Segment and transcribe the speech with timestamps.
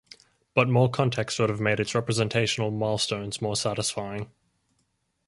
[0.55, 4.31] But more context would have made its representational milestones more satisfying.